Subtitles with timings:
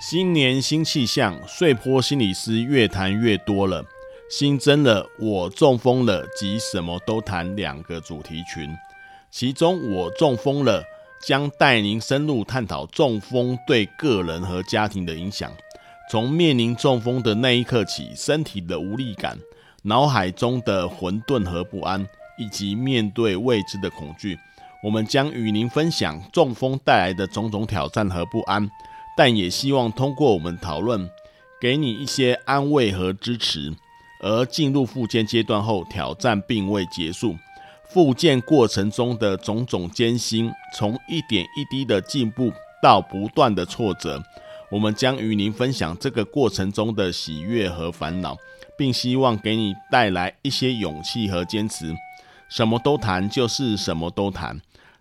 [0.00, 3.84] 新年新气象，碎坡心理师越谈越多了。
[4.30, 8.70] 新增了我中风了及什么都谈两个主题群，
[9.28, 10.84] 其中我中风了
[11.26, 15.50] 将带您深入探讨中风对个人和家庭的影响，
[16.08, 19.36] 从面临中风的那一刻起，身体的无力感、
[19.82, 22.06] 脑海中的混沌和不安，
[22.38, 24.38] 以及面对未知的恐惧，
[24.84, 28.70] 我们将与您分享中风带来的种种挑战和不安。
[29.18, 31.10] 但也希望通过我们讨论，
[31.60, 33.74] 给你一些安慰和支持。
[34.20, 37.36] 而进入复健阶段后，挑战并未结束。
[37.88, 44.22] 复健过程中的种种艰辛，从一点一滴的进步到不断的挫折，
[44.70, 48.36] 我们将与您分享这个过程中的喜悦和烦恼，
[48.76, 51.92] 并希望给你带来一些勇气和坚持。
[52.48, 54.60] 什么都谈，就是什么都谈。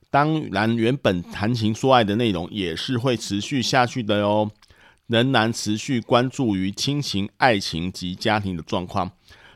[0.10, 4.50] 当然，原本谈情说爱的内容也是会持续下去的哟，
[5.08, 9.12] 仍然持续关注于亲情、爱情及家庭的状况。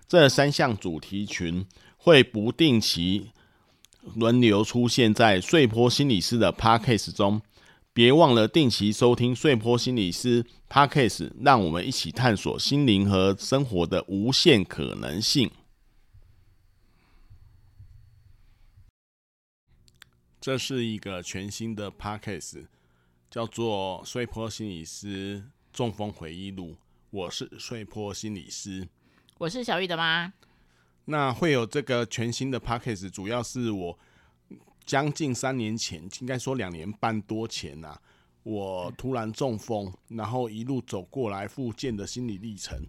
[0.07, 3.31] 这三项主题群会不定期
[4.15, 7.41] 轮流出现在碎波心理师的 Podcast 中，
[7.93, 15.49] 别忘了定期收听碎波心理师 Podcast，让我们一起探索心灵和生活的无限可能性。
[20.41, 22.65] 这是一个全新的 podcast，
[23.29, 26.71] 叫做《碎波心理师中风回忆录》。
[27.11, 28.89] 我是碎波心理师，
[29.37, 30.33] 我是小玉的妈。
[31.05, 33.99] 那会有这个全新的 podcast，主要是我
[34.83, 38.01] 将近三年前，应该说两年半多前呐、啊，
[38.41, 42.83] 我突然中风，然后一路走过来复健的心理历程。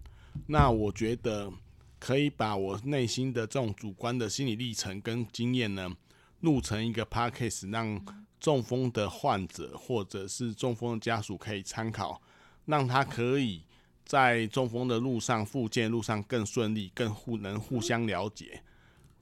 [0.47, 1.53] 那我觉得
[1.99, 5.95] 可以把我内心的这种主观的心理历程跟经验呢。
[6.43, 8.05] 录成一个 podcast，让
[8.37, 12.21] 中风的患者或者是中风的家属可以参考，
[12.65, 13.63] 让他可以
[14.03, 18.61] 在中风的路上、复健路上更顺利、更互能互相了解。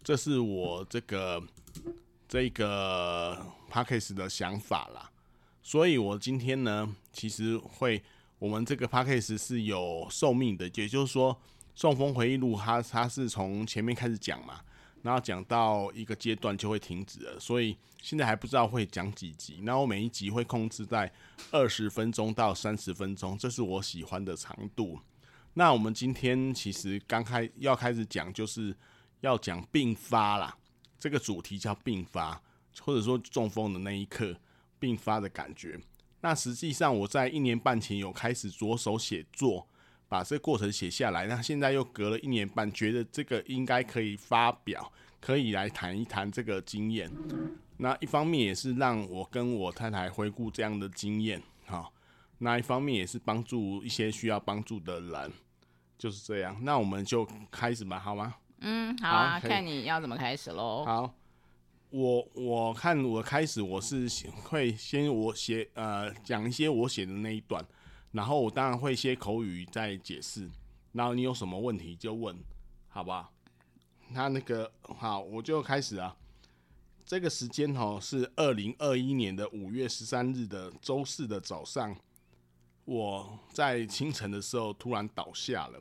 [0.04, 1.40] 这是我这个
[2.28, 3.38] 这个
[3.70, 5.12] podcast 的想法啦。
[5.62, 8.02] 所以我今天呢，其实会
[8.40, 11.40] 我们这个 podcast 是有寿命的，也就是说，
[11.76, 14.62] 中风回忆录它它是从前面开始讲嘛。
[15.02, 19.62] 然后讲到一个阶段就会停止了，所以现在还不知道会讲几集。
[19.66, 21.12] 然后每一集会控制在
[21.52, 25.00] 二十分钟到三十分钟，这是我喜欢的长度。
[25.54, 28.76] 那我们今天其实刚开要开始讲，就是
[29.22, 30.56] 要讲病发啦，
[31.00, 32.42] 这个主题叫病发，
[32.82, 34.36] 或者说中风的那一刻
[34.80, 35.80] 病发的感觉。
[36.22, 39.68] 那实际上我在一年半前有开始着手写作。
[40.12, 44.92] 把这个过程写下来，那现在又隔了一年半，觉得这个应该可以发表，
[45.22, 47.10] 可以来谈一谈这个经验。
[47.78, 51.94] 那一方面也是让我跟我太太回顾这样的经验，好，
[52.40, 55.32] 那一方面也是帮助一些需要帮助的人，
[55.98, 56.58] 就是这样。
[56.62, 58.36] 那我们就开始吧，好吗？
[58.60, 60.84] 嗯，好啊，好，看你要怎么开始喽。
[60.84, 61.16] 好，
[61.90, 64.10] 我我看我开始我是
[64.44, 67.66] 会先我写呃讲一些我写的那一段。
[68.12, 70.50] 然后我当然会一些口语再解释，
[70.92, 72.38] 然后你有什么问题就问，
[72.90, 73.32] 好吧？
[74.10, 74.28] 那？
[74.28, 76.16] 那个好，我就开始啊。
[77.06, 81.96] 这个时间哦是二零二一年的五月十三日的周四的早上，
[82.84, 85.80] 我在清晨的时候突然倒下了。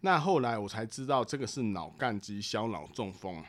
[0.00, 3.44] 那后来我才知道这个是脑干及小脑中风。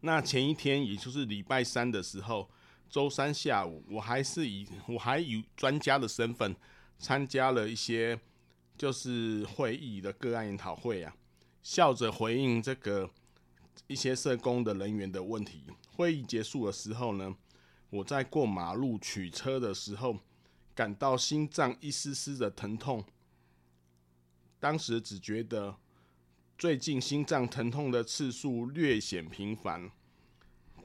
[0.00, 2.50] 那前一天也就是礼拜三的时候。
[2.88, 6.56] 周三下午，我还是以我还以专家的身份
[6.98, 8.18] 参加了一些
[8.76, 11.14] 就是会议的个案研讨会啊，
[11.62, 13.10] 笑着回应这个
[13.86, 15.64] 一些社工的人员的问题。
[15.94, 17.36] 会议结束的时候呢，
[17.90, 20.18] 我在过马路取车的时候，
[20.74, 23.04] 感到心脏一丝丝的疼痛。
[24.60, 25.76] 当时只觉得
[26.56, 29.90] 最近心脏疼痛的次数略显频繁。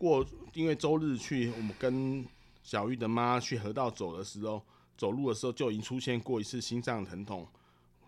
[0.03, 2.25] 过，因为周日去，我们跟
[2.61, 4.61] 小玉的妈去河道走的时候，
[4.97, 7.47] 走路的时候就已经出现过一次心脏疼痛。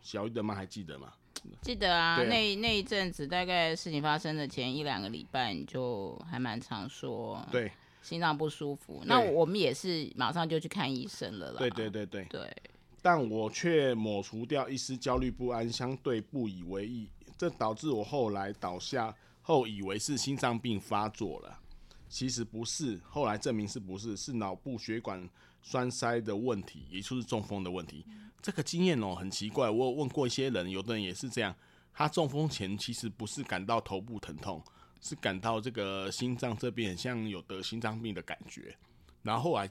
[0.02, 1.14] 小玉的妈还记得吗？
[1.62, 7.72] 记得啊，啊那那一阵子大概事情发生的前一两个礼拜，你就还蛮常说，对，
[8.02, 9.02] 心脏不舒服。
[9.06, 11.58] 那我们也是马上就去看医生了啦。
[11.60, 12.26] 对对对对。
[12.26, 12.56] 对，
[13.02, 21.60] 但我却抹除掉一丝焦虑不安，相对不以为意，这导致我后来倒下后以为是心脏病发作了。
[22.08, 25.30] 其实不是，后来证明是不是，是脑部血管
[25.62, 28.06] 栓塞的问题，也就是中风的问题。
[28.42, 31.54] 这个经验哦很奇怪，我有问过一些人，有的人也是这样，
[31.94, 34.64] 他中风前其实不是感到头部疼痛，
[35.02, 38.78] 是感到这个心脏这边很像有得心脏病的感觉，
[39.24, 39.68] 然后后来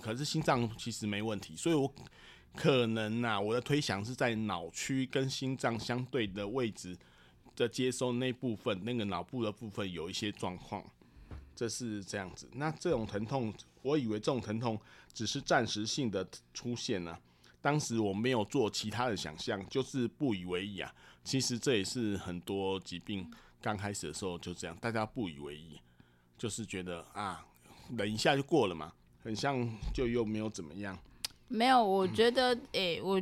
[0.00, 1.90] 可是心脏其实没问题，所以我
[2.54, 6.96] 可能啊，我的推想是在脑区跟心脏相对的位置
[7.56, 10.84] 的接收那部分，那个脑部的部分有一些状况，
[11.60, 12.48] 这是这样子。
[12.54, 13.52] 那这种疼痛，
[13.82, 14.80] 我以为这种疼痛
[15.12, 17.14] 只是暂时性的出现呢、
[17.60, 20.90] 当时我没有做其他的想象，就是不以为意啊。
[21.22, 23.30] 其实这也是很多疾病
[23.60, 25.78] 刚开始的时候就这样，大家不以为意，
[26.38, 27.44] 就是觉得啊，
[27.94, 28.90] 忍一下就过了嘛，
[29.22, 30.98] 很像就又没有怎么样。
[31.48, 33.20] 没有，我觉得，诶、我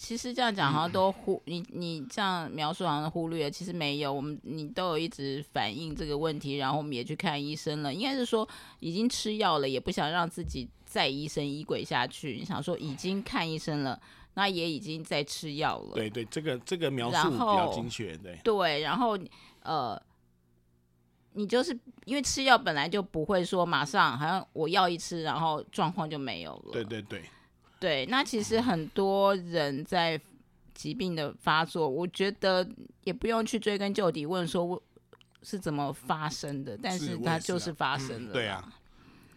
[0.00, 8.48] 其实这样讲好像都忽你你这样描述好像忽略了，其实没有，我们你都有一直反映这个问题，然后我们也去看医生了，应该是说
[8.78, 10.66] 已经吃药了，也不想让自己。
[10.86, 14.00] 再疑神疑鬼下去，你想说已经看医生了，
[14.34, 15.94] 那也已经在吃药了。
[15.94, 18.36] 对对，这个这个描述比较精确，对。
[18.42, 19.16] 对，然后
[19.62, 19.96] 呃，
[21.34, 26.72] 你就是因为吃药本来就不会说马上，好像我药一吃，然后状况就没有了。
[26.72, 27.22] 对对对。
[27.80, 30.20] 对，那其实很多人在
[30.72, 32.68] 疾病的发作，我觉得
[33.02, 34.80] 也不用去追根究底问说
[35.42, 38.30] 是怎么发生的，但是它就是发生了。
[38.30, 38.72] 嗯、对啊。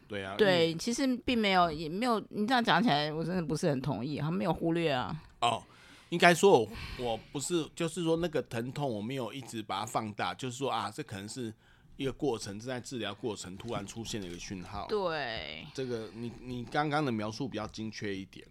[0.06, 2.20] 对啊，对，其实并没有，也没有。
[2.30, 4.20] 你这样讲起来，我真的不是很同意。
[4.20, 5.16] 他没有忽略啊。
[5.40, 5.64] 哦，
[6.10, 6.70] 应该说我，
[7.00, 11.52] 我不是，就是说那个疼痛，我没有一直把它放大，就是说啊，这可能是
[11.96, 14.88] 一个过程，正在治疗过程突然出现了一个讯号。
[14.88, 18.46] 对，这个你你刚刚的描述比较精确一点。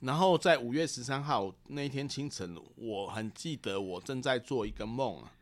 [0.00, 5.32] 然后在五月十三号那一天清晨，我很记得我正在做一个梦啊，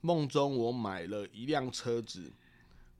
[0.00, 2.32] 梦中我买了一辆车子。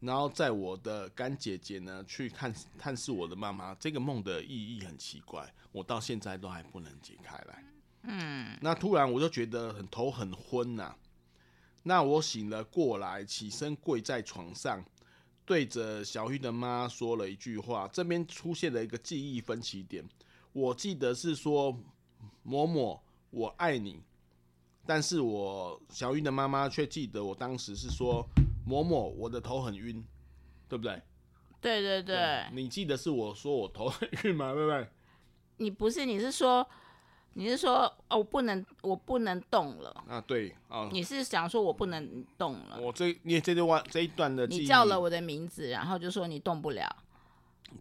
[0.01, 7.65] 然后在我的干姐姐呢去看探视我的妈妈，这个梦的意义很奇怪，我到现在都还不能解开来。
[8.03, 10.97] 嗯，那突然我就觉得很头很昏呐、啊。
[11.83, 14.85] 那我醒了过来，起身跪在床上，
[15.45, 17.89] 对着小玉的妈说了一句话。
[17.93, 20.05] 这边出现了一个记忆分歧点，
[20.53, 21.73] 我记得是说
[22.47, 22.99] 嬷嬷
[23.31, 24.01] 我爱你，
[24.87, 28.27] 但是我小玉的妈妈却记得我当时是说。
[28.65, 30.05] 嬷嬷，我的头很晕，
[30.69, 31.03] 对不对？
[31.61, 32.47] 对对对，对。
[32.53, 34.55] 你记得是我说我头很晕吗？
[34.55, 34.89] 对不对？
[35.57, 36.65] 你不是，你是说，
[37.35, 40.05] 你是说，哦，我不能，我不能动了。
[40.09, 40.89] 啊，对啊。
[40.93, 42.79] 你是想说我不能动了？
[42.81, 46.95] 我这，你这段这一段的记忆，你叫了我的名字，然后就说你动不了。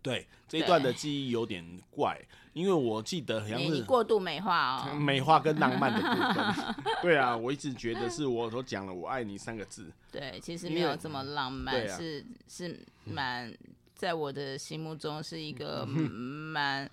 [0.02, 2.20] 对，这一段的记忆有点怪。
[2.54, 6.76] 因为我记得好像是你过度美化哦， 美化跟浪漫的部分。
[7.02, 9.90] 对啊，我一直觉得是我都讲了“我爱你”三个字。
[10.12, 13.54] 对，其实没有这么浪漫，是是蛮
[13.96, 16.90] 在我的心目中是一个蛮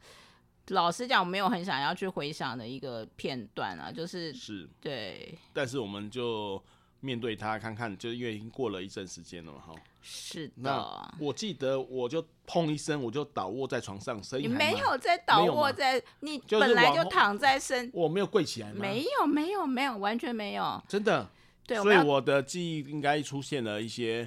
[0.68, 5.36] 老实讲，我没有很想要去回想的一个片段啊，就是是，对。
[5.52, 6.62] 但是我们就
[7.00, 9.74] 面对它看看，就因为已经过了一阵时间了嘛，哈。
[10.00, 18.76] 是的，那我记得我就砰一声，我就倒卧在床上，声音你没有在倒卧在，你本来就躺在身，我没有跪起来吗？
[18.80, 21.28] 没有，没有，没有，完全没有，真的。
[21.66, 24.26] 对，所以我的记忆应该出现了一些，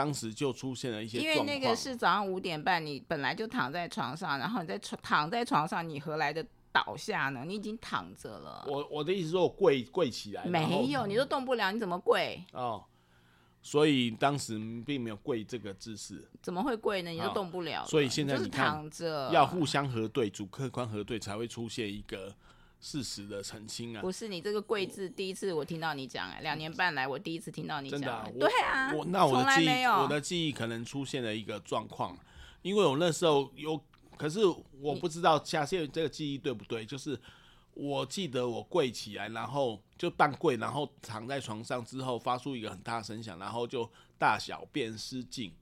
[0.00, 6.42] 当时就出现了一些，因为那个是早上五点半，你本来就躺在床上，然后你在床躺在床上，你何来的
[6.72, 7.44] 倒下呢？
[7.46, 8.64] 你已经躺着了。
[8.66, 12.42] 我我的意思说，我跪跪起来，没有，你都动不了，你怎么跪？
[12.52, 12.82] 哦。
[13.62, 17.10] 所以当时并没有跪这个姿势，怎么会跪呢？
[17.10, 17.86] 你都动不了了。
[17.86, 22.34] 所以现在你看，躺着要互相核对，主客观核对，才会出现一个
[22.80, 24.00] 事实的澄清啊。
[24.00, 32.18] 不是你这个跪字，第一次我听到你讲，哎，两年半来我第一次听到你讲，真的啊，对啊，我那我的记忆，我的记忆可能出现了一个状况，
[32.62, 33.80] 因为我那时候有，
[34.16, 34.40] 可是
[34.80, 37.20] 我不知道下线这个记忆对不对，就是。
[37.72, 43.88] 我记得我跪起来，然后就半跪，然后躺在床上之后，发出一个很大的声响，然后就
[44.18, 45.54] 大小便失禁。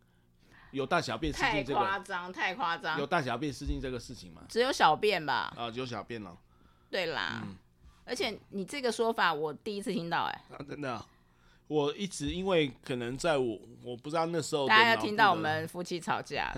[0.72, 1.78] 有大小便失禁这个？
[1.78, 2.98] 太夸张，太夸张。
[2.98, 4.42] 有大小便失禁这个事情吗？
[4.48, 5.52] 只有小便吧。
[5.54, 6.36] 啊，只有小便了。
[6.90, 7.56] 对啦，嗯，
[8.04, 11.04] 而且你这个说法我第一次听到，欸，哎，啊，真的，
[11.66, 16.52] 我一直因为可能在我我不知道那时候大家要听到我们夫妻吵架，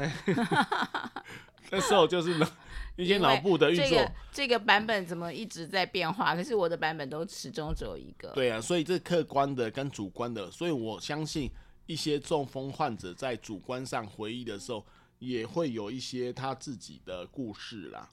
[1.71, 2.49] 那时候就是呢。
[2.97, 6.35] 一些脑部的运作，這個这个版本怎么一直在变化？
[6.35, 8.29] 可是我的版本都始终只有一个。
[8.33, 11.51] 对啊，所以这客观的跟主观的，所以我相信
[11.87, 14.85] 一些中风患者在主观上回忆的时候，
[15.19, 18.07] 也会有一些他自己的故事啦。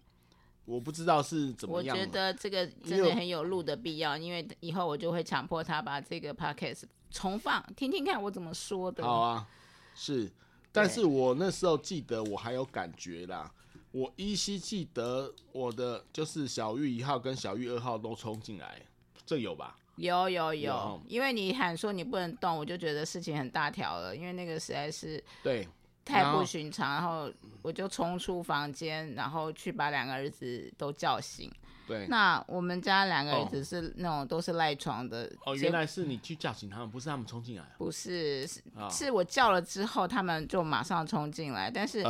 [0.67, 1.97] 我不知道是怎么样。
[1.97, 9.01] 我觉得这个真的很有录的必要，因为以后我就会强迫他把这个 podcast 重放，听听看我怎么说的。
[9.01, 9.47] 好啊，
[9.95, 10.29] 是，
[10.73, 13.49] 但是我那时候记得我还有感觉啦。
[13.91, 18.81] 我依稀记得我的就是小玉一号跟小玉二号都冲进来，
[19.25, 19.77] 这有吧？
[19.95, 25.67] 有有有，有，因为你喊说你不能动，我就觉得事情很大条了，因为那个实在是对，
[26.07, 31.51] 太不寻常，然后我就冲出房间，然后去把两个儿子都叫醒。
[31.85, 35.31] 对，那我们家两个儿子是那种都是赖床的。
[35.45, 37.63] 哦，原来是你去叫醒他们，不是他们冲进来。
[37.77, 41.71] 不是，是，哦，是我叫了之后，他们就马上冲进来。
[41.71, 42.03] 但是，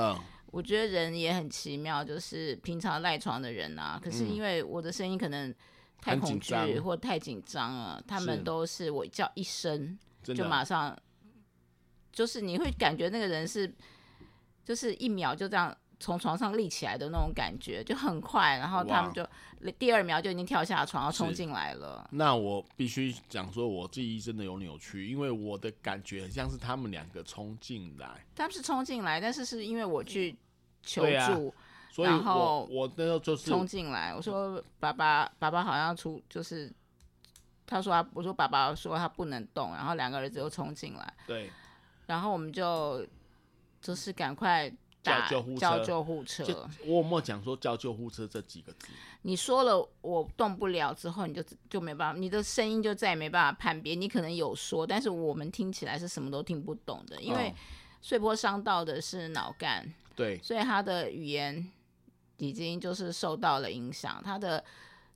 [0.48, 5.54] 我觉得人也很奇妙，就是平常赖床的人啊，可是因为我的声音可能
[6.02, 10.98] 太恐惧或太紧张了，他们都是我叫一声就马上，
[12.18, 13.72] 就是你会感觉那个人是，
[14.66, 15.78] 就是一秒就这样。
[16.00, 19.28] 从床上立起来的那种感觉就很快，然后他们就
[19.80, 22.08] 第二秒就已经跳下床，然后冲进来了。
[22.12, 28.24] 那我必须讲说，我记忆真的有扭曲，因为我的感觉很像是他们两个冲进来。
[28.36, 30.38] 他们是冲进来，但是是因为我去
[30.84, 31.54] 求助，啊、
[31.90, 34.14] 所以然后我那时候就是冲进来。
[34.14, 36.72] 我说爸爸，爸爸好像出就是，
[37.66, 41.12] 他说他，我说爸爸说他不能动，然后两个儿子又冲进来。
[41.26, 41.50] 对，
[42.08, 43.06] 然后我们就
[43.80, 44.74] 就是赶快。
[45.04, 46.70] 叫救护车，叫救护车。
[46.84, 48.90] 我有没有讲说叫救护车这几个字？
[49.22, 53.96] 你说了我动不了之后，你就就没办法，你的声音就再也没办法判别。
[53.96, 57.56] 你可能有说，但是我们听起来是什么都听不懂的，因为
[58.02, 61.66] 碎波伤到的是脑干，对，所以他的语言
[62.36, 64.22] 已经就是受到了影响。
[64.22, 64.62] 他的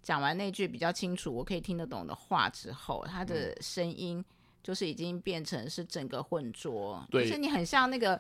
[0.02, 4.24] 讲完那句比较清楚，我可以听得懂的话之后，他的声音
[4.64, 8.20] 就是已经变成是整个混浊，对，就是你很像那个。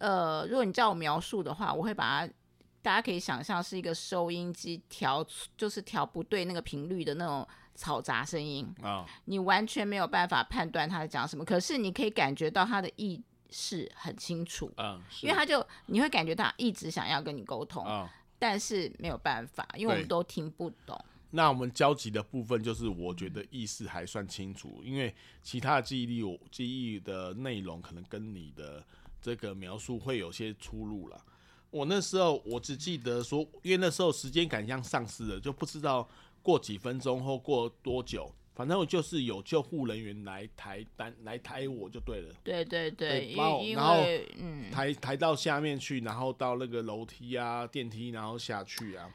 [0.00, 2.32] 呃，如果你叫我描述的话，我会把它，
[2.80, 7.44] 大家可以想象是一个收音机调，就是调不对那个频率的那种
[7.76, 20.96] 嘈杂声音啊，你完全没有办法判断他在讲什么，可是你可以感觉到他的意识很清楚嗯，因为他就你会感觉他一直想要跟你沟通啊，但是没有办法，因为我们都听不懂。
[21.30, 28.84] 那我们交集的部分就是，我觉得意识还算清楚，因为其他的记忆力，我记忆的内容可能跟你的。
[29.20, 31.20] 这个描述会有些出入了。
[31.70, 36.08] 我那时候我只记得说，因为那时候时间感像丧失了，就不知道
[36.40, 42.32] 过几分钟或过多久，反正我就是有救护人员来抬单来抬我就对了。
[42.44, 43.96] 对对对，然后然后
[44.36, 49.10] 嗯，抬抬到下面去，然后到那个楼梯啊电梯，然后下去啊。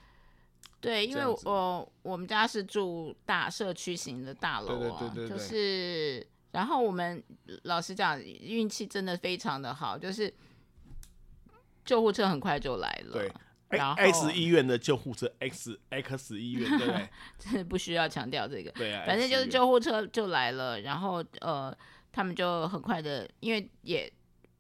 [0.83, 6.27] 对，因为我我们家是住大社区型的大楼啊，对对对就是。
[6.53, 7.23] 然后我们
[7.63, 10.31] 老实讲，运气真的非常的好，就是
[11.83, 13.13] 救护车很快就来了。
[13.13, 13.33] 对，
[13.69, 17.09] 然后 X 医院的救护车，X X 医院，对不对？
[17.39, 18.69] 这不需要强调这个。
[18.73, 21.75] 对啊，反正就是救护车就来了，然后呃，
[22.11, 24.13] 他们就很快的，因为也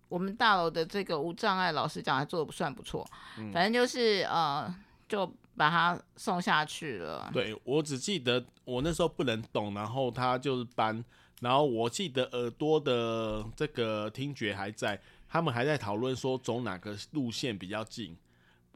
[0.09, 3.07] 我们大楼的这个无障碍，老实讲还做的不算不错。
[3.37, 4.73] 嗯，反正就是呃，
[5.07, 7.29] 就把他送下去了。
[7.33, 11.03] 对，我只记得我那时候不能动，然后他就是搬。
[11.41, 18.15] 然后我记得耳朵的这个听觉还在，他们还在讨论说走哪个路线比较近。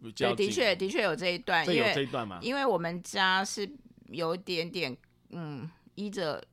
[0.01, 0.35] 比较近。
[0.35, 2.39] 对，的确的确有这一段，这有这一段吗？
[2.41, 3.69] 因为我们家是
[4.09, 4.95] 有一点点
[5.29, 6.43] 嗯依着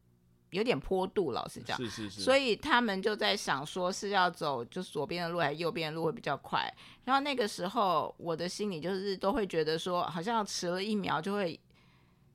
[0.54, 6.72] 有点坡度，老实讲，是是是，所以他们就在想说是要走就左边的路还是右边的路会比较快。
[7.04, 11.58] 然后那个时候我的心里就是都会觉得说好像迟了一秒就会。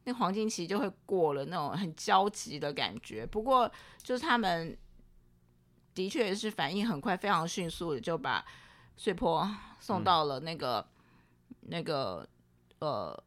[0.05, 3.25] 那黄金期就会过了，那种很焦急的感觉。
[3.25, 3.69] 不过，
[4.01, 4.75] 就是他们
[5.93, 8.43] 的确是反应很快，非常迅速的就把
[8.95, 9.47] 碎坡
[9.77, 10.79] 送到了那个、
[11.49, 12.25] 嗯、那个
[12.79, 13.23] 呃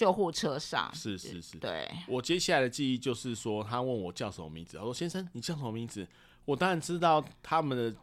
[0.00, 0.90] 救护车上。
[0.94, 1.86] 是是是，对。
[2.08, 6.08] 我接下来的记忆就是说，他问我叫什么名字，我说先生，你叫什么名字？
[6.46, 7.94] 我当然知道他们的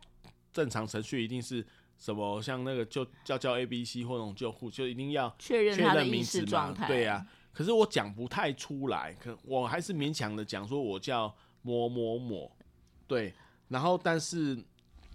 [0.53, 1.65] 正常程序一定是
[1.97, 6.87] 什么，像那个就叫叫 A B C 或那种救护，就一定要确认他的意识状态。
[6.87, 7.25] 对呀、啊。
[7.51, 12.51] 可是我讲不太出来，可我还是勉强的讲说，我叫某某某，
[13.07, 13.33] 对，
[13.69, 14.55] 然后但是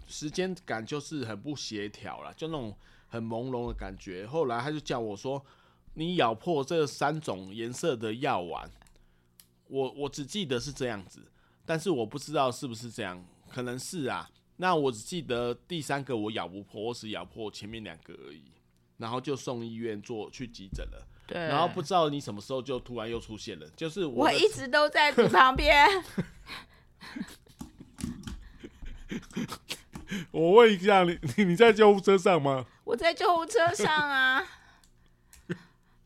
[0.09, 2.75] 时间感就是很不协调了，就那种
[3.07, 4.27] 很朦胧的感觉。
[4.27, 5.41] 后来他就叫我说，
[5.95, 8.69] 你咬破这三种颜色的药丸，
[9.67, 11.21] 我我只记得是这样子，
[11.65, 14.29] 但是我不知道是不是这样，可能是啊。
[14.57, 18.43] 那我只记得第三个我咬不破，我只咬破前面两个而已，
[18.97, 21.07] 然后就送医院做去急诊了。
[21.25, 25.87] 对，然后不知道你什么时候就突然又出现了，就是我，我一直都在你旁边。
[30.31, 32.65] 我问一下你，你在救护车上吗？
[32.83, 34.43] 我在救护车上啊！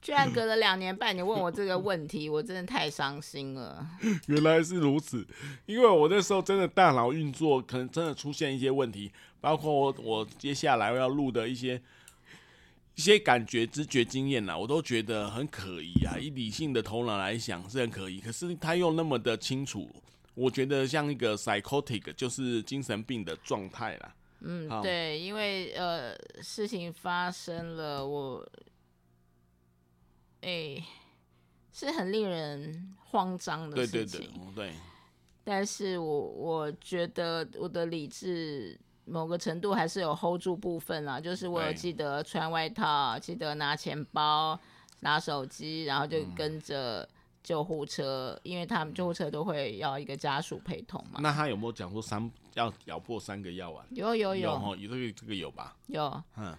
[0.08, 3.86] 居然隔了两年半，你问我这个问题，我真的太伤心了。
[4.28, 5.28] 原来是如此，
[5.66, 9.12] 因为我那时候真的大脑运作可能真的出现一些问题，
[9.42, 11.82] 包括我我接下来要录的一些。
[12.96, 16.18] 一些感觉、知觉、经验呐，我都觉得很可疑啊。
[16.18, 19.88] 以理性的头脑来想是很可疑，可是他又那么的清楚，
[20.34, 24.16] 我觉得像一个 psychotic，就是精神病的状态啦。
[24.40, 28.44] 嗯，对，因为呃，事情发生了，我，
[30.48, 30.84] 哎、欸，
[31.74, 34.22] 是很令人慌张的事情。
[34.22, 34.74] 对对对，对。
[35.44, 44.58] 但是我我觉得我的理智某个程度还是有 hold 住部分啦，就是我有记得穿外套，记得拿钱包、
[45.02, 47.08] 拿手机，然后就跟着
[47.44, 51.20] 救护车，嗯、因为他们救护车都会要一个家属陪同嘛。
[51.22, 53.86] 那他有没有讲说三要咬破三个药丸？
[53.92, 55.76] 有有有，有这个这个有吧？
[55.88, 56.58] 有，嗯，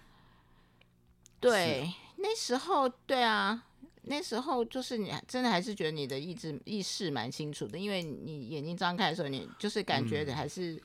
[1.39, 3.65] 对，那时候对啊。
[4.09, 10.81] 那时候就是你真的还是觉得你的意志意识蛮清楚的，因为你眼睛张开的时候，你就是感觉还是、嗯、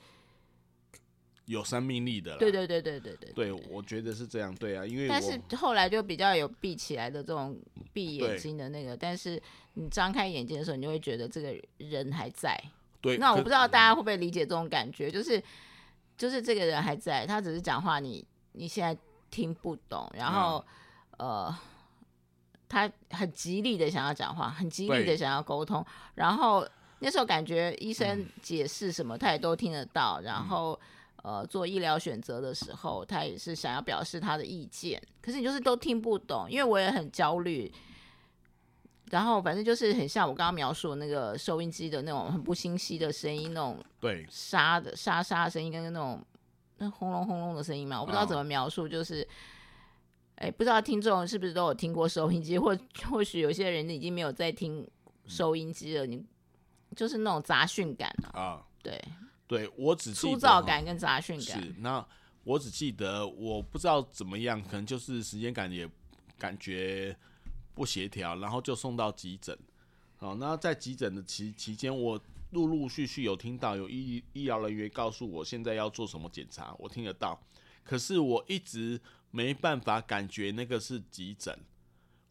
[1.45, 2.37] 有生命力的。
[2.37, 3.33] 对对对对对对。
[3.33, 4.53] 对，我觉得是这样。
[4.53, 7.59] 对啊，因为但是后来就比较有闭起来的这种
[7.91, 9.41] 闭眼睛的那个，但是
[9.73, 12.55] 你张开眼睛的时候，你就会觉得这个人还在。
[13.01, 13.17] 对。
[13.17, 15.41] 那我不知道大家会不会理解这种感觉，就是
[16.15, 18.95] 就是这个人还在，他只是讲话你你现在
[19.31, 20.63] 听不懂，然后、
[21.17, 21.57] 嗯、呃。
[22.67, 26.67] 他很极力的想要讲话，很极力的想要沟通，然后
[26.99, 30.19] 那时候感觉医生解释什么，他也都听得到。
[30.21, 30.79] 嗯、然后，
[31.23, 37.71] 呃，做医疗选择的时候，他也是想要表示他的意见，可是你就是都听不懂，因为我也很焦虑。
[39.11, 46.19] 然后，反正就是很像我刚刚描述的那个收音机的那种很不清晰的声音，那种对沙的沙沙的声音，跟那种
[46.77, 49.27] 那轰隆轰隆的声音嘛，我不知道怎么描述，就是。
[50.35, 52.77] 哎，不知道听众是不是都有听过收音机，或
[53.09, 54.85] 或许有些人已经没有在听
[55.27, 56.05] 收音机了。
[56.05, 56.21] 你
[56.93, 59.01] 就是那种杂讯感啊，对，
[59.47, 61.63] 对我只粗糙感跟杂讯感。
[61.63, 62.05] 是，那
[62.43, 65.89] 我只记得我不知道怎么样，可能就是时间感也
[66.37, 67.15] 感觉
[67.73, 69.57] 不协调，然后就送到急诊。
[70.17, 77.41] 好，那在急诊的期期间，我陆陆续续有听到有医医疗人员告诉我现在要做什么检查，我听得到，
[77.85, 78.99] 可是我一直。
[79.35, 81.53] 没办法感觉那个是急诊，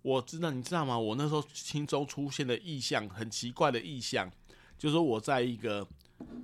[0.01, 0.99] 我知道，你知道吗？
[0.99, 4.33] 我那时候心中出现的意象，很奇怪的意象，
[4.79, 5.87] 就是我在一个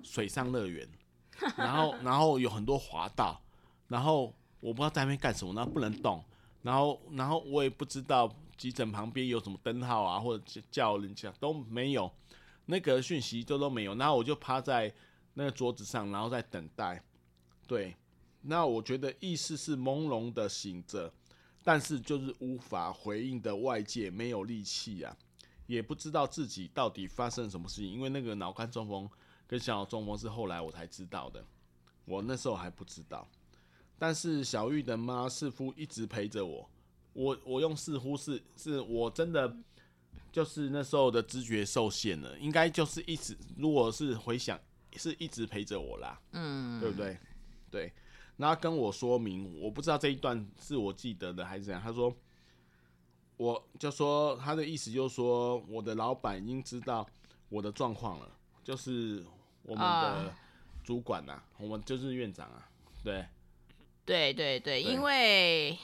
[0.02, 0.86] 水上乐园，
[1.56, 3.40] 然后然后有很多滑道，
[3.88, 6.22] 然后我不知道在那边干什么，然后不能动，
[6.60, 12.12] 然后然后我也不知道急诊旁边有什么灯号啊，或者叫人家都没有，
[12.66, 14.92] 那个讯息都都没有，然后我就趴在
[15.32, 17.02] 那个桌子上，然后在等待，
[17.66, 17.96] 对。
[18.42, 21.12] 那我觉得意识是朦胧的醒着，
[21.62, 25.14] 但是就是无法回应的外界，没有力气啊，
[25.66, 27.92] 也不知道自己到底发生什么事情。
[27.92, 29.08] 因为那个脑干中风
[29.46, 31.44] 跟小脑中风是后来我才知道的，
[32.06, 33.28] 我那时候还不知道。
[33.98, 36.70] 但是小玉的妈似乎一直陪着我，
[37.12, 39.54] 我我用似乎是是我真的
[40.32, 44.58] 就是那时候的知觉受限了，应该就是一直，如果是回想
[44.96, 47.18] 是一直陪着我啦，嗯，对不对？
[47.70, 47.92] 对。
[48.40, 51.82] 那他跟我说明，我不知道这一段是我记得的还是怎样。
[51.82, 52.10] 他说，
[53.36, 57.06] 我就说他的意思就是说，我的老板已经知道
[57.50, 58.26] 我的状况了，
[58.64, 59.22] 就是
[59.62, 60.32] 我们的
[60.82, 62.66] 主管呐、啊，uh, 我们就是院长啊，
[63.04, 63.26] 对，
[64.06, 65.76] 对对对，对因为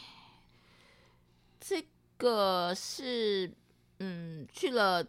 [1.60, 3.52] 这个是
[3.98, 5.06] 嗯去了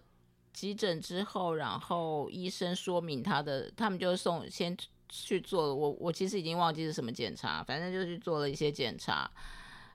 [0.51, 4.77] 急诊之后，然后医生说明他的，他们就送先。
[5.09, 9.29] 去做了，我我其实已经忘记是什么检查，反正就去做了一些检查，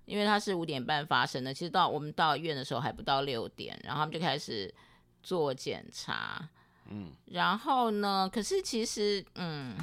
[0.07, 4.73] 因为他是五点半发生的，其实到我们到医院的时候还不到六点，然后他们就开始
[5.23, 6.49] 做检查，
[6.89, 9.77] 嗯，然后呢，可是其实，嗯，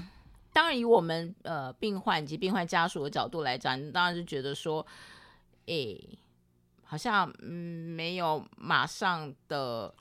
[0.51, 4.85] 当然以我们呃病患以及病患家属的角度来讲，你当然是觉得说，
[5.67, 6.19] 哎、欸，
[6.83, 9.93] 好像嗯没有马上的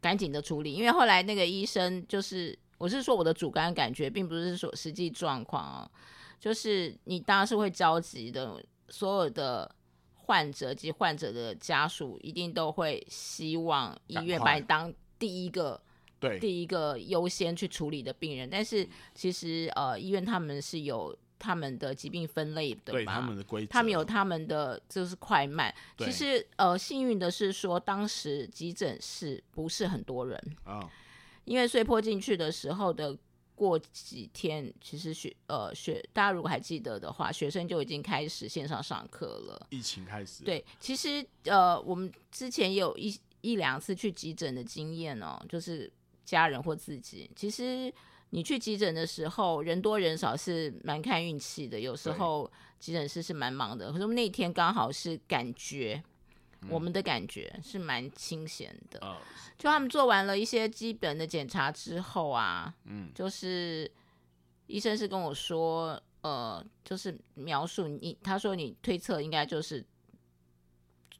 [0.00, 2.58] 赶紧的处理，因为后来那个医生就是。
[2.80, 5.90] 我是说我的主观感觉，并不是说实际状况哦，
[6.38, 9.70] 就是你当然是会着急的，所有的
[10.14, 15.78] 患者及患者的家属一定都会希望医院把你当第一个，
[16.18, 18.48] 对，第一个优先去处理的病人。
[18.48, 25.70] 但是其实呃，医院他们是有他们的疾病分类的，对，他们的规则，他们有他们的就是快慢。
[25.98, 30.78] 其实呃，幸运的是说当时急诊室不是很多人啊。
[30.78, 30.90] 哦
[31.44, 33.16] 因为碎破进去的时候的
[33.54, 39.66] 过几天，其实学呃学大家如果还记得的话，学生就已经开始线上上课了。
[39.70, 40.44] 疫情开始。
[40.44, 45.92] 对，其实呃我们之前也有一一两次去急诊的经验哦，就是
[46.24, 47.30] 家人或自己。
[47.36, 47.92] 其实
[48.30, 53.92] 你去急诊的时候，人多人少是蛮看运气的，有时候急诊室是蛮忙的。
[53.92, 56.02] 可是那天刚好是感觉。
[56.68, 59.16] 我们的感觉是蛮清闲的，嗯，
[59.56, 63.90] 就他们做完了一些基本的检查之后啊，嗯，就是
[64.66, 69.84] 医生是跟我说，呃，就是描述你，他说你推测应该就是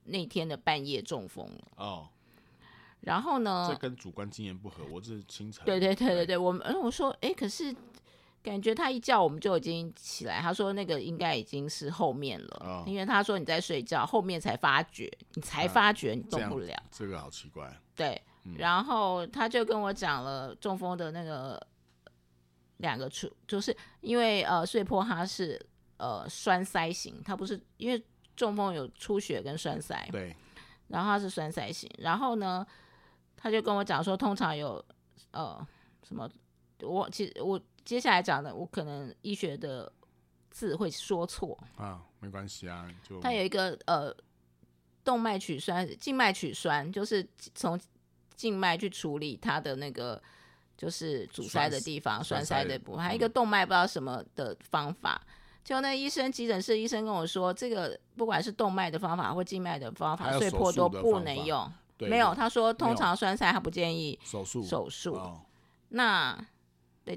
[0.04, 2.08] 那天的半夜中风了哦。
[3.00, 5.64] 然后呢，这跟主观经验不合，我是清晨。
[5.64, 7.74] 对对对对对，我们，我说，哎，可是
[8.42, 10.40] 感觉他一叫我们就已经起来。
[10.40, 16.74] 他说那个应该已经是后面了，哦、因为他说你在睡觉，后面才发觉，你才发觉你动不了。
[16.74, 17.74] 啊、这，这个好奇怪。
[17.94, 21.60] 对，嗯、然后他就跟我讲了中风的那个
[22.78, 25.60] 两个处，就是因为呃，睡破他是
[25.96, 28.02] 呃栓塞型，他不是因为
[28.36, 30.34] 中风有出血跟栓塞，对，
[30.88, 32.66] 然后他是栓塞型，然后呢。
[33.42, 34.84] 他就跟我讲说，通常有
[35.30, 35.66] 呃
[36.06, 36.28] 什么，
[36.82, 39.90] 我其实我接下来讲的，我可能医学的
[40.50, 44.14] 字会说错啊，没关系啊，就他有一个呃
[45.04, 47.78] 动脉曲栓、静脉曲栓，就是从
[48.36, 50.22] 静脉去处理它的那个
[50.76, 55.20] 就是阻塞的地方、栓塞的部分，还有一个动脉不知道什么的方法。
[55.62, 61.70] 就那医生急诊室医生跟我说，这个不管是动脉的方法或静脉的方法，碎破都不能用。
[61.98, 64.62] 没有，他说通常栓塞他不建议手术。
[64.62, 65.42] 手术，哦、
[65.90, 66.34] 那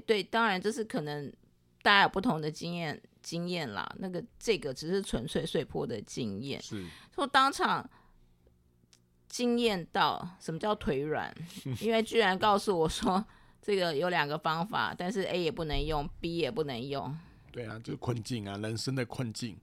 [0.00, 1.32] 对，当然这是可能
[1.82, 3.90] 大家有不同的经验经验啦。
[3.98, 7.88] 那个这个只是纯粹碎坡的经验，是说当场
[9.28, 11.34] 惊艳到什么叫腿软，
[11.80, 13.24] 因为居然告诉我说
[13.62, 17.16] 这个有两个方法，但是 A 也不能用，B 也不能用。
[17.52, 19.56] 对啊，就是困境啊，人生的困境，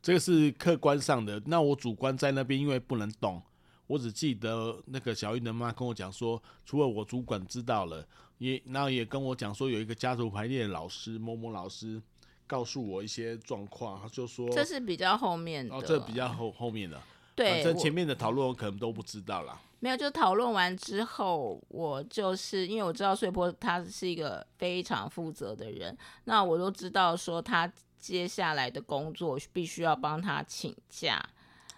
[0.00, 1.40] 这个是客观上的。
[1.46, 3.42] 那我主观在那边，因为不能动。
[3.86, 8.06] 我只记得那个小玉的妈跟我讲说，除了我主管知道了，
[8.40, 12.00] 也然后也跟我讲说，有一个家族排列的老师某某老师
[12.46, 16.98] 告诉我一些状况，他就说这是比较后面的，哦，这比较后后面的，
[17.36, 19.60] 对，反正前面的讨论我可能都不知道啦。
[19.80, 31.22] 没有，就讨论完之后，我就是因为我知道穗波他是一个非常负责的人，那我都知道说他接下来的工作必须要帮他请假，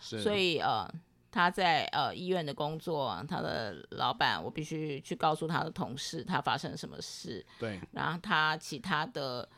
[0.01, 0.88] 所以呃。
[1.33, 7.45] 他在呃医院的工作，他的老板，我必须去告诉他的同事他发生什么事。
[7.59, 9.49] 对，然后他其他的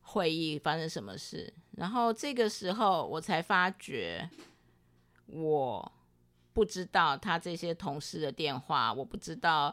[0.00, 4.28] 会议发生什么事，然后这个时候我才发觉，
[5.26, 5.92] 我
[6.52, 9.72] 不知道他这些同事的电话，我不知道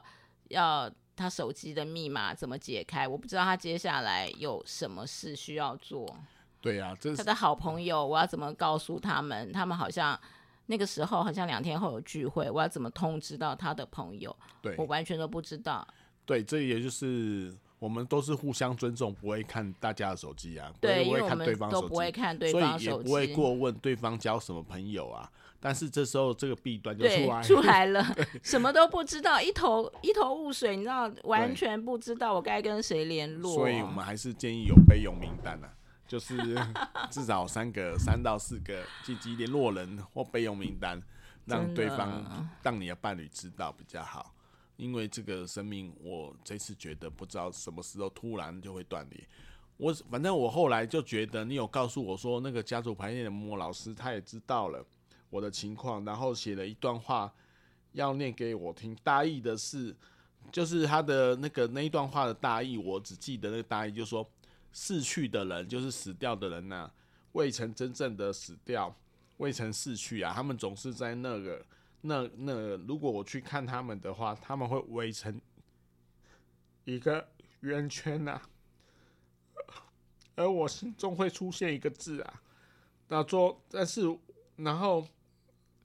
[0.49, 6.15] 要他手机的密码怎么解开，我不知道他接下来有什么事需要做。
[6.61, 9.51] 对呀、啊，这是他的好朋友，我要怎么告诉他们？
[9.51, 10.17] 他们好像。
[10.69, 14.35] 那个时候好像两天后有聚会，我要怎么通知到他的朋友？
[14.61, 15.85] 对，我完全都不知道。
[16.27, 25.27] 对，这也就是我们都是互相尊重，不会看大家的手机啊，对，不会看对方手机，都不会看对方手机，所以也不会过问对方交什么朋友啊。
[25.59, 28.05] 但是这时候这个弊端就出来出来了，
[28.43, 33.55] 什么都不知道，一头一头雾水，你知道，完全不知道我该跟谁联络。
[33.55, 35.73] 所以我们还是建议有备用名单啊。
[36.09, 36.35] 就是
[37.11, 40.99] 至少三个、三到四个积极联络人或备用名单，
[41.45, 44.33] 让对方让你的伴侣知道比较好。
[44.75, 49.23] 因为这个生命，我这次觉得不知道什么时候突然就会断裂。
[49.77, 54.83] 我反正我后来就觉得，你有告诉我说，那个家族排列的某某老师他也知道了
[55.29, 57.31] 我的情况，然后写了一段话
[57.91, 58.97] 要念给我听。
[59.03, 59.95] 大意的是，
[60.51, 64.27] 就是他的那个那一段话的大意，我只记得那个大意，就是说。
[64.71, 66.91] 逝去的人就是死掉的人呐、
[67.33, 68.95] 未曾真正的死掉，
[69.37, 70.33] 未曾逝去啊。
[70.33, 71.65] 他们总是在那个
[72.01, 75.39] 那那，如果我去看他们的话，他们会围成
[76.85, 77.27] 一个
[77.61, 78.41] 圆圈呐、
[80.35, 82.41] 而我心中会出现一个字啊，
[83.07, 84.01] 那做但是
[84.55, 85.07] 然后，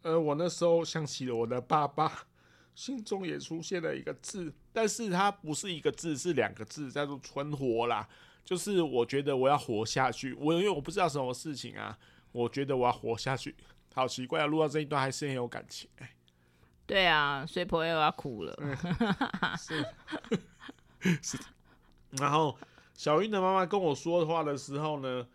[0.03, 2.27] 呃，我那时候想起了我的爸爸，
[2.75, 8.09] 心中也出现了一个字，但是它不是一个字，是两个字，叫做存活啦。
[8.45, 11.97] 就是我觉得我要活下去，我因为我不知道什么事情啊，
[12.31, 13.57] 我觉得我要活下去，
[13.95, 14.47] 好奇怪啊！
[14.47, 16.11] 录到这一段还是很有感情，欸，
[16.87, 18.55] 对啊，所以朋友要哭了。
[18.61, 18.77] 嗯、
[19.57, 19.87] 是，
[21.23, 21.39] 是。
[22.19, 22.55] 然后
[22.93, 25.27] 小云的妈妈跟我说话的时候呢，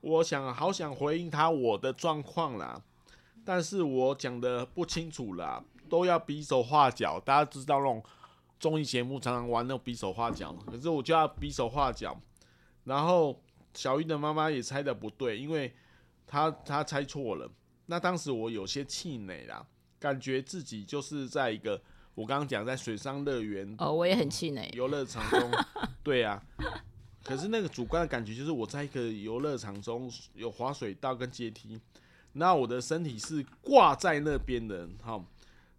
[0.00, 2.80] 我想好想回应她我的状况啦，
[3.44, 7.20] 但是我讲的不清楚啦，都要比手画脚。
[7.20, 8.02] 大家知道那种
[8.58, 12.18] 综艺节目常常玩那种比手画脚，可是我就要比手画脚。
[12.84, 13.42] 然后
[13.74, 15.74] 小玉的妈妈也猜的不对，因为
[16.26, 17.50] 她她猜错了。
[17.86, 19.66] 那当时我有些气馁啦，
[19.98, 21.82] 感觉自己就是在一个
[22.14, 24.70] 我刚刚讲在水上乐园哦，我也很气馁。
[24.74, 25.50] 游乐场中，
[26.02, 26.42] 对啊。
[27.22, 31.80] 可是那个主观的感觉就是我在一个游乐场中有滑水道跟阶梯，
[32.34, 35.24] 那我的身体是挂在那边的，好，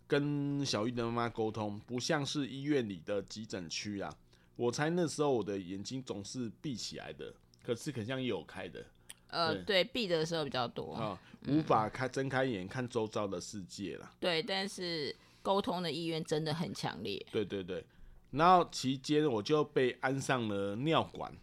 [0.08, 4.12] 跟小玉的妈妈沟通，不像是医院里的急诊区啊。
[4.56, 8.86] 我猜那时候我的眼睛总是闭起来的，可是很像也有开的。
[9.28, 14.14] 呃，对，闭的时候比较多啊，无法开睁开眼看周遭的世界啦。
[14.20, 17.26] 对，但是沟通的意愿真的很强烈。
[17.32, 17.86] 对对对，
[18.32, 21.36] 然后期间我就被安上了尿管，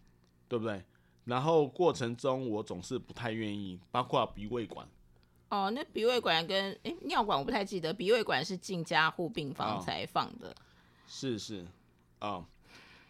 [0.49, 0.83] 对不对？
[1.25, 4.89] 然后过程中我总是不太愿意，包括鼻胃管。
[5.51, 10.49] 哦，那鼻胃管跟诶尿管我不太记得，鼻胃管是进加护病房才放的。
[10.49, 10.55] 哦、
[11.07, 11.63] 是是
[12.21, 12.47] 啊、哦，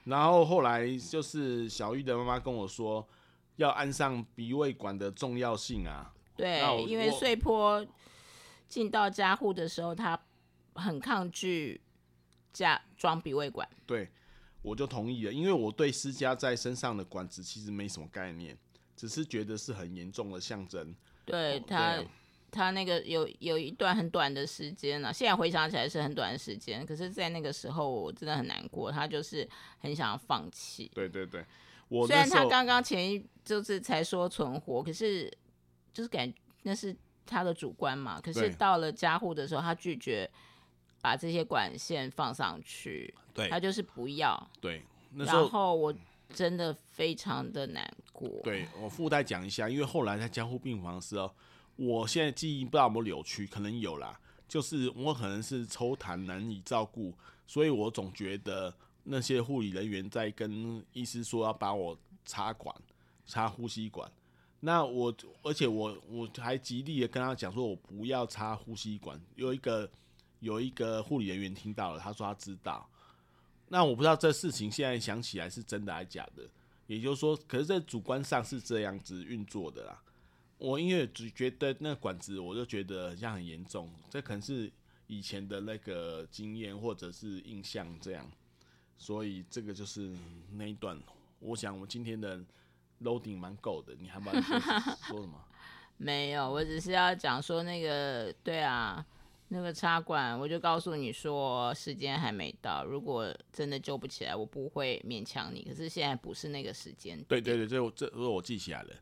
[0.04, 3.06] 然后后来就是小玉的妈妈跟我说。
[3.56, 6.10] 要安上鼻胃管的重要性啊！
[6.34, 7.86] 对，因为碎坡
[8.66, 10.18] 进到家护的时候，他
[10.74, 11.78] 很抗拒
[12.50, 13.68] 加装鼻胃管。
[13.86, 14.10] 对，
[14.62, 18.56] 我就同意了，因为我对施加在身上的管子其实没什么概念，
[18.96, 20.96] 只是觉得是很严重的象征。
[21.26, 22.08] 对他，对
[22.52, 30.88] 他那个有有一段很短的时间啊，现在回想起来是很短的时间，可是，在那个时候我真的很难过，他就是很想要放弃。
[30.94, 31.44] 对对对。
[32.06, 35.30] 虽然他刚刚前一就是才说存活，可是
[35.92, 38.18] 就是感那是他的主观嘛。
[38.18, 40.30] 可是到了加护的时候，他拒绝
[41.02, 44.50] 把这些管线放上去，对，他就是不要。
[44.58, 44.82] 对，
[45.14, 45.94] 然后我
[46.32, 48.40] 真的非常的难过。
[48.42, 51.30] 对，我附带讲一下，因为后来在加护病房的时候，
[51.76, 54.18] 我现在记忆不知道有没有扭曲，可能有啦。
[54.48, 57.14] 就是我可能是抽痰难以照顾，
[57.46, 58.74] 所以我总觉得。
[59.04, 62.72] 那些护理人员在跟医师说要把我插管，
[63.26, 64.08] 插呼吸管。
[64.60, 69.20] 那我而且我我还极力的跟他讲说，我不要插呼吸管。
[69.34, 69.90] 有一个
[70.38, 72.88] 有一个护理人员听到了，他说他知道。
[73.66, 76.48] 那我不知道这事情现在想起来是真的还是假的。
[76.86, 80.00] 也就是说，可是这主观上是这样子运作的啦。
[80.62, 83.92] 我因为只觉得那管子，我就觉得像很严重。
[84.08, 84.70] 这可能是
[85.08, 88.24] 以前的那个经验或者是印象这样。
[88.96, 90.16] 所以这个就是
[90.52, 90.96] 那一段，
[91.40, 92.40] 我想我今天的
[93.02, 94.60] loading 蛮够的，你还蛮说，
[95.08, 95.44] 说什么？
[95.96, 99.04] 没有，我只是要讲说那个，对啊，
[99.48, 105.64] 那个插管，我就告诉你说时间还没到，如果真的救不起来，我不会勉强你。
[105.64, 107.20] 可是现在不是那个时间。
[107.24, 108.94] 对对对，这我这我我记起来了。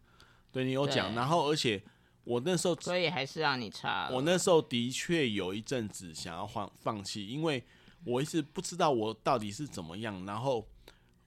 [0.52, 1.82] 对你有讲，然后而且
[2.24, 4.08] 我那时候，所以还是让你插。
[4.10, 7.64] 我那时候的确有一阵子想要放放弃，因为。
[8.06, 10.66] 我一直不知道我到底是怎么样，然后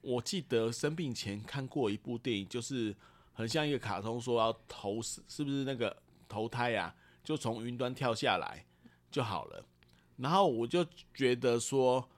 [0.00, 2.92] 我记得生病前看过一部电影，就是
[3.32, 5.96] 很像一个卡通，说要投是是不是那个
[6.28, 8.66] 投胎呀，就从云端跳下来
[9.08, 9.64] 就好了。
[10.16, 10.84] 然后我就
[11.14, 12.10] 觉得说，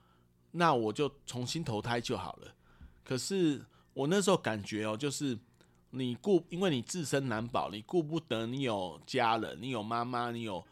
[0.52, 2.54] 那我就重新投胎就好了。
[3.04, 5.38] 可是我那时候感觉哦，就是
[5.90, 10.64] 你顾，因为你自身难保，你顾不得你有家人，你有妈妈，你有。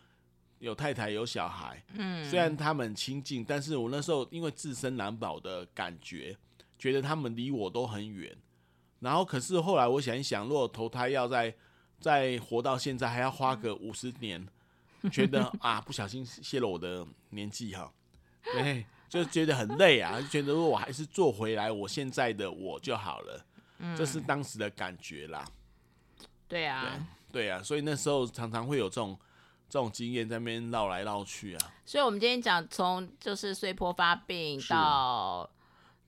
[0.61, 6.35] 有太太有小孩，嗯，虽然他们亲近，但是我那时候因为自身难保的感觉，
[6.79, 8.35] 觉得他们离我都很远。
[9.01, 11.55] 然后，可是后来我想一想，如果投胎要再
[12.01, 14.47] 再活到现在，还要花个五十年，
[15.13, 17.93] 觉得啊，不小心泄露我的年纪哈，
[18.55, 23.45] 对，就觉得很累啊，就觉得如果我还是做回来我现在的我就好了，
[23.79, 25.45] 嗯，这是当时的感觉啦。
[26.49, 29.19] 对啊，对，对啊，所以那时候常常会有这种。
[29.67, 35.51] 这种经验在那边绕来绕去啊，所以我们今天讲从就是穗波发病到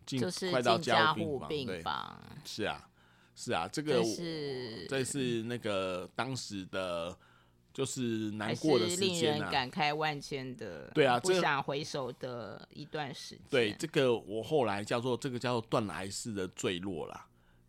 [0.05, 2.89] 就是快到加护病房，是啊，
[3.35, 7.17] 是啊，这个是这是那个当时的，
[7.73, 13.45] 就是难过的时间啊，令人感慨万千的，对啊，不想回首的一段时间。
[13.51, 17.27] 对，这个我后来叫做这个叫做断崖式的坠落啦，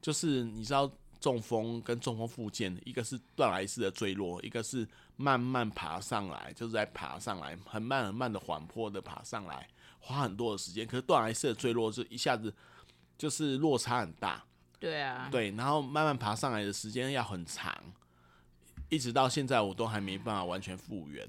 [0.08, 0.90] 就是你知道。
[1.20, 9.68] 中风跟中风复健，一个是断崖式的坠落，一个是慢慢爬上来，就是在爬上来，很慢很慢的缓坡的爬上来，
[10.00, 10.86] 花很多的时间。
[10.86, 12.54] 可是断崖式的坠落，就一下子
[13.18, 14.46] 就是落差很大。
[14.80, 17.76] 对啊，对，然后慢慢爬上来的时间要很长，
[18.88, 21.28] 一直到现在我都还没办法完全复原，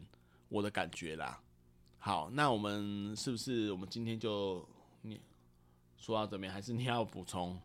[0.50, 1.40] 我的感觉啦。
[1.96, 4.62] 好，那我们是不是我们今天就
[5.00, 5.18] 你
[5.96, 7.58] 说到这边，还是你要补充？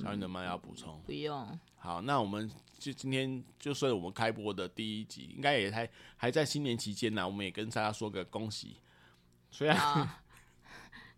[0.00, 1.00] 小云的妈要补充？
[1.06, 1.58] 不用。
[1.76, 7.26] 好，那我们就今天就算我们开播的第一集，应该也还还在新年期间呢。
[7.26, 8.76] 我们也跟大家说个恭喜。
[9.50, 10.08] 虽然、哦、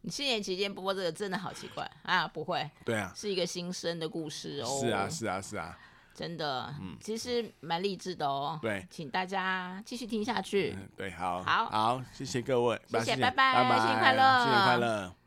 [0.02, 2.68] 你新年期间播这个真的好奇怪啊，不会？
[2.84, 4.78] 对啊，是一个新生的故事哦。
[4.80, 5.78] 是啊，是啊，是啊，
[6.12, 8.58] 真的，嗯，其实蛮励志的哦。
[8.60, 10.74] 对，请大家继续听下去。
[10.76, 15.25] 嗯、对，好，好，好，谢谢各位，谢谢，拜拜，拜拜，新年快乐，新年快乐。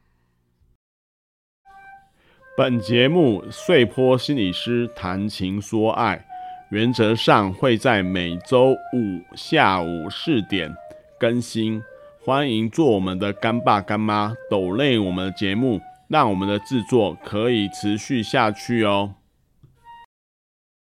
[2.59, 6.21] 本节目碎坡心理师谈情说爱，
[6.67, 10.75] 原则上会在每周五下午四点
[11.17, 11.81] 更新。
[12.21, 19.13] 欢迎做我们的干爸干妈，抖累我们的节目，让我们的制作可以持续下去哦。